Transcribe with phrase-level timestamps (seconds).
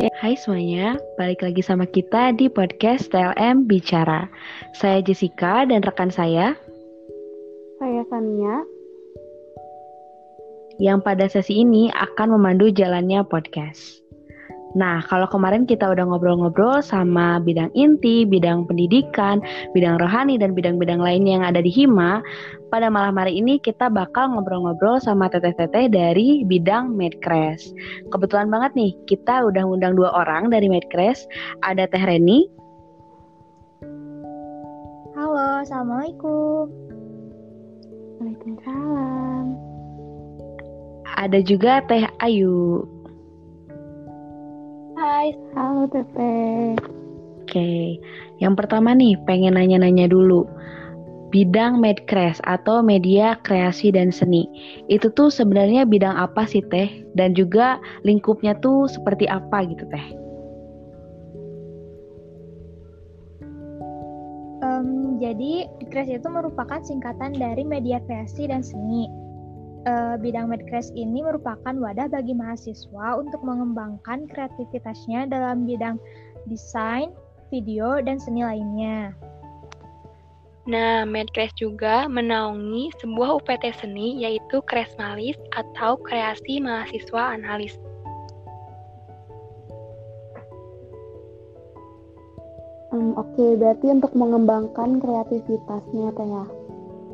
[0.00, 4.32] Hai semuanya, balik lagi sama kita di podcast TLM Bicara.
[4.72, 6.56] Saya Jessica dan rekan saya.
[7.76, 8.64] Saya Sania.
[10.80, 14.00] Yang pada sesi ini akan memandu jalannya podcast.
[14.70, 19.42] Nah, kalau kemarin kita udah ngobrol-ngobrol sama bidang inti, bidang pendidikan,
[19.74, 22.22] bidang rohani, dan bidang-bidang lainnya yang ada di Hima,
[22.70, 27.66] pada malam hari ini kita bakal ngobrol-ngobrol sama teteh-teteh dari bidang Medcrash.
[28.14, 31.26] Kebetulan banget nih, kita udah ngundang dua orang dari Medcrash.
[31.66, 32.46] Ada Teh Reni.
[35.18, 36.70] Halo, Assalamualaikum.
[38.22, 39.44] Waalaikumsalam.
[41.18, 42.86] Ada juga Teh Ayu.
[45.20, 45.36] Hai.
[45.52, 46.80] Halo Teteh.
[47.44, 48.00] Oke,
[48.40, 50.48] yang pertama nih pengen nanya-nanya dulu.
[51.28, 54.48] Bidang Medcraft atau media kreasi dan seni.
[54.88, 57.04] Itu tuh sebenarnya bidang apa sih Teh?
[57.12, 60.06] Dan juga lingkupnya tuh seperti apa gitu Teh?
[64.64, 69.04] Um, jadi, Medcraft itu merupakan singkatan dari media kreasi dan seni
[69.86, 75.96] uh, bidang Medcraft ini merupakan wadah bagi mahasiswa untuk mengembangkan kreativitasnya dalam bidang
[76.48, 77.12] desain,
[77.48, 79.14] video, dan seni lainnya.
[80.68, 87.74] Nah, Medcraft juga menaungi sebuah UPT seni yaitu Kresmalis atau Kreasi Mahasiswa Analis.
[92.90, 96.59] Um, Oke, okay, berarti untuk mengembangkan kreativitasnya Teh ya.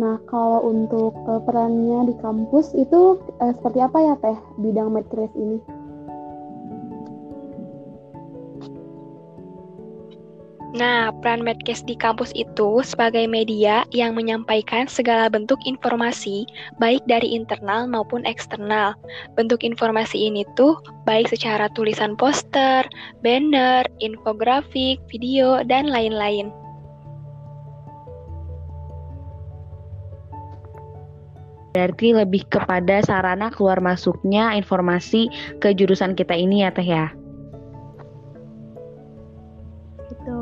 [0.00, 5.36] Nah, kalau untuk uh, perannya di kampus itu uh, seperti apa ya Teh bidang Medcraft
[5.36, 5.60] ini?
[10.72, 16.48] Nah, peran Medcast di kampus itu sebagai media yang menyampaikan segala bentuk informasi,
[16.80, 18.96] baik dari internal maupun eksternal.
[19.36, 22.88] Bentuk informasi ini tuh baik secara tulisan poster,
[23.20, 26.48] banner, infografik, video, dan lain-lain.
[31.72, 37.08] Berarti lebih kepada sarana keluar masuknya informasi ke jurusan kita ini ya Teh ya.
[40.12, 40.40] Gitu.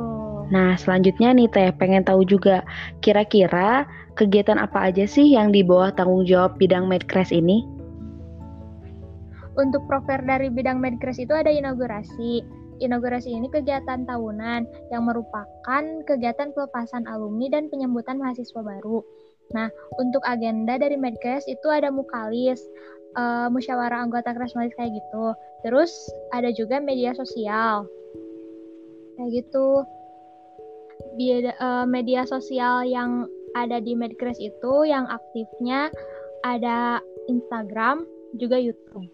[0.50, 2.66] Nah, selanjutnya nih Teh, pengen tahu juga
[2.98, 3.86] kira-kira
[4.18, 7.62] kegiatan apa aja sih yang di bawah tanggung jawab bidang Medcrash ini?
[9.54, 12.42] Untuk prover dari bidang Medcrash itu ada inaugurasi.
[12.80, 19.04] Inaugurasi ini kegiatan tahunan yang merupakan kegiatan pelepasan alumni dan penyambutan mahasiswa baru.
[19.50, 19.68] Nah,
[19.98, 22.62] untuk agenda dari Medcast itu ada mukalis,
[23.18, 25.34] uh, musyawarah anggota Krasmalis kayak gitu.
[25.66, 25.90] Terus
[26.30, 27.86] ada juga media sosial.
[29.18, 29.82] Kayak gitu.
[31.18, 33.26] Biada, uh, media sosial yang
[33.58, 35.90] ada di Medcast itu yang aktifnya
[36.46, 38.06] ada Instagram,
[38.38, 39.10] juga YouTube.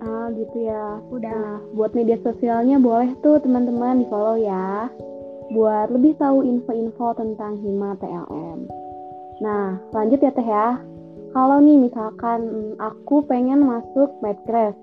[0.00, 1.02] Ah, gitu ya.
[1.10, 1.34] Udah.
[1.34, 4.88] Nah, buat media sosialnya boleh tuh teman-teman di-follow ya
[5.50, 8.70] buat lebih tahu info-info tentang Hima TLM.
[9.42, 10.78] Nah, lanjut ya Teh ya.
[11.30, 14.78] Kalau nih misalkan mm, aku pengen masuk Medcraft,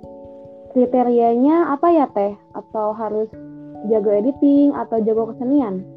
[0.76, 2.36] kriterianya apa ya Teh?
[2.56, 3.32] Atau harus
[3.88, 5.97] jago editing atau jago kesenian?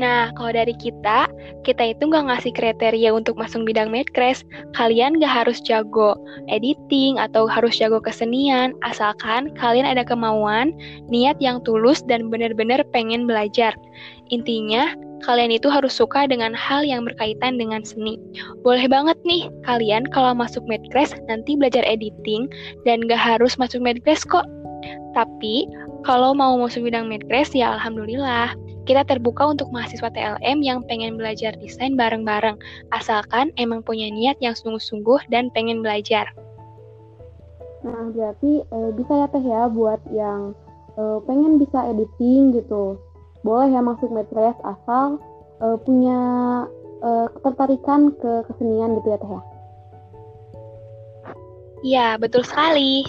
[0.00, 1.28] Nah, kalau dari kita,
[1.68, 4.48] kita itu nggak ngasih kriteria untuk masuk bidang medcraft.
[4.72, 6.16] Kalian nggak harus jago
[6.48, 10.72] editing atau harus jago kesenian, asalkan kalian ada kemauan,
[11.12, 13.76] niat yang tulus, dan benar-benar pengen belajar.
[14.32, 14.96] Intinya,
[15.28, 18.16] kalian itu harus suka dengan hal yang berkaitan dengan seni.
[18.64, 22.48] Boleh banget nih, kalian kalau masuk medcraft nanti belajar editing,
[22.88, 24.48] dan nggak harus masuk medcraft kok.
[25.12, 25.68] Tapi,
[26.08, 28.56] kalau mau masuk bidang medcraft ya alhamdulillah
[28.88, 32.56] kita terbuka untuk mahasiswa TLM yang pengen belajar desain bareng-bareng,
[32.94, 36.32] asalkan emang punya niat yang sungguh-sungguh dan pengen belajar.
[37.80, 40.52] Nah, berarti e, bisa ya Teh ya buat yang
[40.96, 43.00] e, pengen bisa editing gitu.
[43.40, 45.16] Boleh ya masuk Medcraft asal
[45.64, 46.20] e, punya
[47.00, 47.10] e,
[47.40, 49.42] ketertarikan ke kesenian gitu ya Teh ya.
[51.80, 53.08] Iya, betul sekali.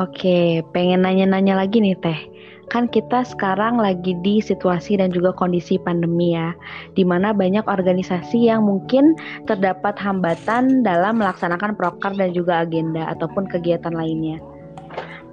[0.00, 2.31] Oke, pengen nanya-nanya lagi nih Teh
[2.72, 6.56] kan kita sekarang lagi di situasi dan juga kondisi pandemi ya,
[6.96, 9.12] di mana banyak organisasi yang mungkin
[9.44, 14.40] terdapat hambatan dalam melaksanakan proker dan juga agenda ataupun kegiatan lainnya.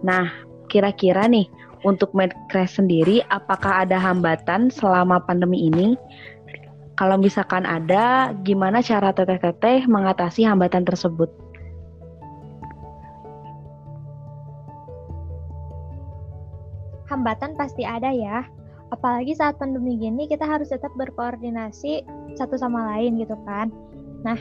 [0.04, 0.28] Nah,
[0.68, 1.48] kira-kira nih
[1.88, 5.96] untuk Medcraft sendiri, apakah ada hambatan selama pandemi ini?
[7.00, 11.32] Kalau misalkan ada, gimana cara teteh-teteh mengatasi hambatan tersebut?
[17.20, 18.48] Hambatan pasti ada ya.
[18.96, 22.08] Apalagi saat pandemi gini kita harus tetap berkoordinasi
[22.40, 23.70] satu sama lain gitu kan.
[24.26, 24.40] Nah,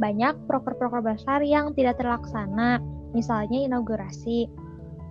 [0.00, 2.80] banyak proker-proker besar yang tidak terlaksana,
[3.12, 4.48] misalnya inaugurasi.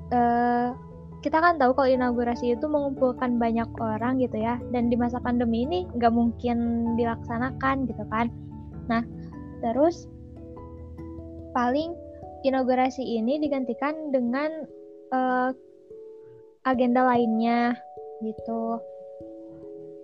[0.09, 0.73] Uh,
[1.21, 5.67] kita kan tahu kalau inaugurasi itu mengumpulkan banyak orang gitu ya, dan di masa pandemi
[5.67, 6.57] ini nggak mungkin
[6.97, 8.33] dilaksanakan gitu kan.
[8.89, 9.05] Nah,
[9.61, 10.09] terus
[11.53, 11.93] paling
[12.41, 14.65] inaugurasi ini digantikan dengan
[15.13, 15.53] uh,
[16.63, 17.75] agenda lainnya
[18.23, 18.79] gitu.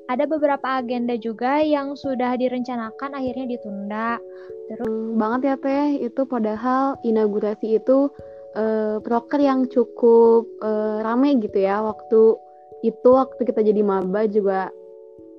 [0.05, 4.21] Ada beberapa agenda juga yang sudah direncanakan akhirnya ditunda.
[4.69, 8.13] Terus hmm, banget ya Teh, itu padahal inaugurasi itu
[8.53, 9.01] uh,
[9.41, 12.37] yang cukup uh, rame gitu ya waktu
[12.85, 14.69] itu waktu kita jadi maba juga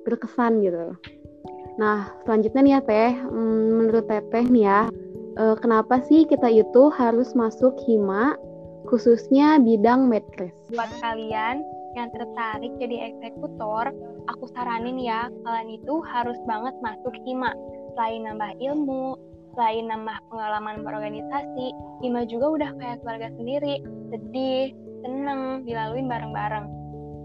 [0.03, 0.99] berkesan gitu.
[1.79, 4.81] Nah, selanjutnya nih ya Teh, hmm, menurut Teteh nih ya,
[5.39, 8.35] uh, kenapa sih kita itu harus masuk hima
[8.87, 10.55] khususnya bidang medcraft?
[10.71, 11.61] Buat kalian
[11.93, 13.91] yang tertarik jadi eksekutor,
[14.31, 17.51] aku saranin ya, kalian itu harus banget masuk hima.
[17.93, 19.17] Selain nambah ilmu,
[19.57, 21.73] selain nambah pengalaman berorganisasi,
[22.05, 23.81] Hima juga udah kayak keluarga sendiri,
[24.13, 24.69] sedih,
[25.01, 26.69] seneng, dilaluin bareng-bareng.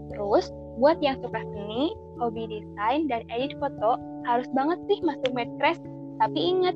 [0.09, 0.49] Terus,
[0.81, 5.85] buat yang suka seni, hobi desain, dan edit foto, harus banget sih masuk Medcraft.
[6.17, 6.73] Tapi inget,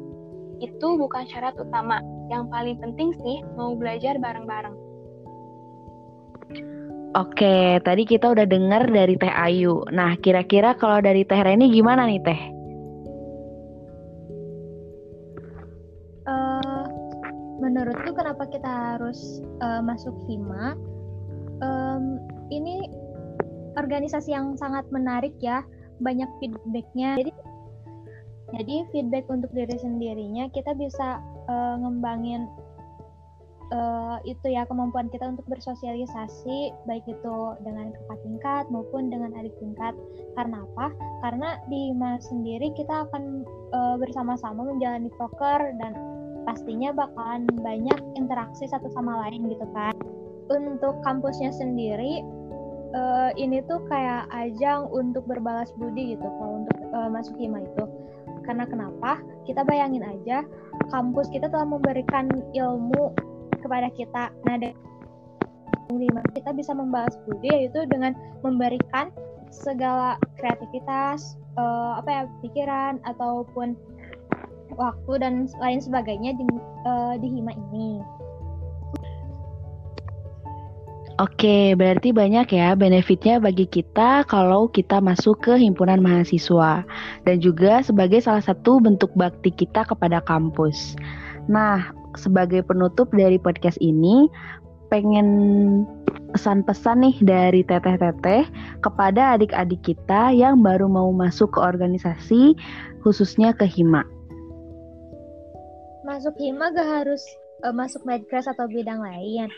[0.61, 1.97] itu bukan syarat utama.
[2.27, 4.75] Yang paling penting sih mau belajar bareng-bareng.
[7.17, 9.81] Oke, tadi kita udah dengar dari Teh Ayu.
[9.89, 12.41] Nah, kira-kira kalau dari Teh Reni gimana nih Teh?
[16.27, 16.85] Uh,
[17.63, 20.77] menurutku kenapa kita harus uh, masuk Hima?
[21.63, 22.21] Um,
[22.53, 22.85] ini
[23.79, 25.65] organisasi yang sangat menarik ya,
[26.03, 27.17] banyak feedbacknya.
[27.17, 27.31] Jadi,
[28.61, 32.47] jadi feedback untuk diri sendirinya kita bisa uh, ngembangin
[33.71, 39.55] uh, itu ya kemampuan kita untuk bersosialisasi baik itu dengan kakak tingkat maupun dengan adik
[39.59, 39.93] tingkat.
[40.35, 40.87] Karena apa?
[41.25, 45.93] Karena di mas sendiri kita akan uh, bersama-sama menjalani poker dan
[46.47, 49.95] pastinya bakalan banyak interaksi satu sama lain gitu kan.
[50.47, 52.23] Untuk kampusnya sendiri
[52.95, 57.83] uh, ini tuh kayak ajang untuk berbalas budi gitu kalau untuk uh, masuk hima itu.
[58.47, 59.19] Karena kenapa?
[59.43, 60.47] Kita bayangin aja
[60.89, 63.13] kampus kita telah memberikan ilmu
[63.59, 64.31] kepada kita.
[64.47, 64.75] Nah, dari
[66.35, 68.11] kita bisa membahas budi yaitu dengan
[68.43, 69.11] memberikan
[69.49, 73.75] segala kreativitas, uh, apa ya pikiran ataupun
[74.75, 76.45] waktu dan lain sebagainya di
[76.85, 78.03] uh, di hima ini.
[81.17, 86.85] Oke, berarti banyak ya benefitnya bagi kita kalau kita masuk ke himpunan mahasiswa
[87.25, 90.93] dan juga sebagai salah satu bentuk bakti kita kepada kampus.
[91.49, 94.29] Nah, sebagai penutup dari podcast ini,
[94.93, 95.27] pengen
[96.37, 98.45] pesan-pesan nih dari teteh-teteh
[98.85, 102.53] kepada adik-adik kita yang baru mau masuk ke organisasi,
[103.01, 104.05] khususnya ke HIMA.
[106.05, 107.25] Masuk HIMA gak harus
[107.65, 109.49] uh, masuk medcraft atau bidang lain.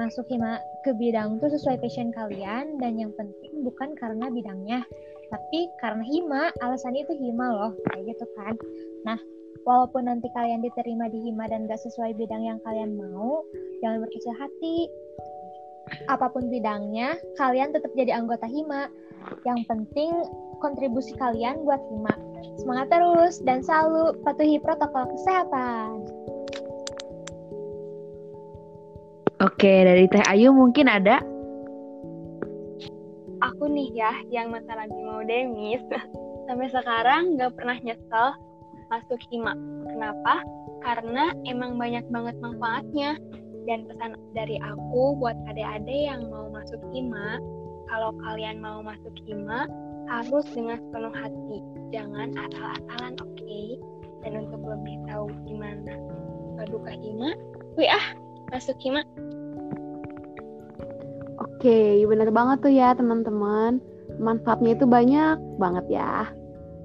[0.00, 4.80] Masuk HIMA ke bidang itu sesuai passion kalian dan yang penting bukan karena bidangnya,
[5.28, 8.56] tapi karena HIMA, alasannya itu HIMA loh, kayak gitu kan.
[9.04, 9.20] Nah,
[9.68, 13.44] walaupun nanti kalian diterima di hima dan gak sesuai bidang yang kalian mau,
[13.84, 14.88] jangan berkecil hati.
[16.06, 18.88] Apa pun bidangnya, kalian tetap jadi anggota hima.
[19.44, 20.10] Yang penting
[20.62, 22.14] kontribusi kalian buat hima.
[22.56, 26.19] Semangat terus dan selalu patuhi protokol kesehatan.
[29.40, 31.16] Oke, dari Teh Ayu mungkin ada?
[33.40, 35.80] Aku nih ya, yang masa lagi mau demis,
[36.44, 38.36] sampai sekarang gak pernah nyesel
[38.92, 39.56] masuk hima.
[39.88, 40.44] Kenapa?
[40.84, 43.16] Karena emang banyak banget manfaatnya.
[43.64, 47.40] Dan pesan dari aku buat adik-adik yang mau masuk hima,
[47.88, 49.64] kalau kalian mau masuk hima,
[50.12, 51.58] harus dengan sepenuh hati.
[51.96, 53.40] Jangan asal-asalan, oke?
[53.40, 53.80] Okay?
[54.20, 55.96] Dan untuk lebih tahu gimana
[56.68, 57.32] duka hima,
[57.80, 58.12] wih ah,
[58.52, 59.00] masuk hima.
[61.60, 63.84] Oke, bener banget tuh ya teman-teman.
[64.16, 66.24] Manfaatnya itu banyak banget ya.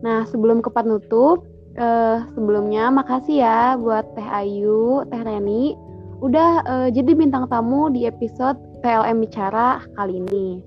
[0.04, 1.48] Nah, sebelum ke nutup,
[1.80, 5.80] uh, sebelumnya makasih ya buat Teh Ayu, Teh Reni
[6.20, 10.60] udah uh, jadi bintang tamu di episode TLM Bicara kali ini.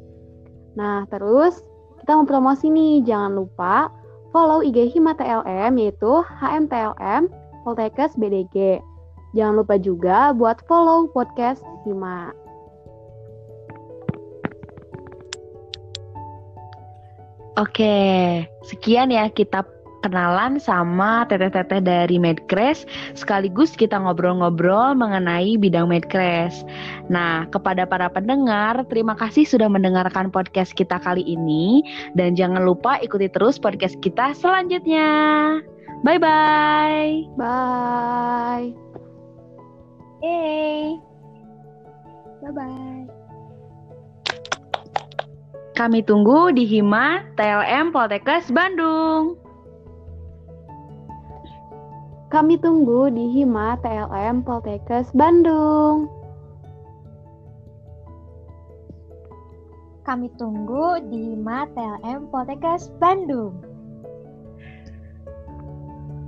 [0.73, 1.61] Nah, terus
[2.01, 3.93] kita mau promosi nih, jangan lupa
[4.33, 7.29] follow IG Hima TLM yaitu HMTLM
[7.61, 8.81] Poltekkes BDG.
[9.37, 12.48] Jangan lupa juga buat follow podcast Hima.
[17.59, 19.67] Oke, sekian ya kita
[20.07, 22.87] kenalan sama teteh-teteh dari Medcrash
[23.19, 26.63] sekaligus kita ngobrol-ngobrol mengenai bidang Medcrash.
[27.11, 31.83] Nah, kepada para pendengar, terima kasih sudah mendengarkan podcast kita kali ini
[32.15, 35.11] dan jangan lupa ikuti terus podcast kita selanjutnya.
[36.07, 37.35] Bye-bye.
[37.35, 38.71] Bye.
[40.23, 40.95] Yay.
[42.39, 43.28] Bye-bye.
[45.79, 49.39] Kami tunggu di Hima TLM Poltekkes Bandung.
[52.35, 56.11] Kami tunggu di Hima TLM Poltekkes Bandung.
[60.03, 63.55] Kami tunggu di Hima TLM Poltekkes Bandung.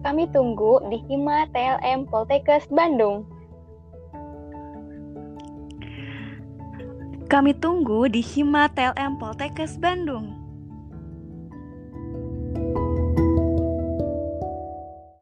[0.07, 3.27] Kami tunggu di Hima TLM Poltekkes Bandung.
[7.31, 10.40] Kami tunggu di Hima TLM Poltekkes Bandung.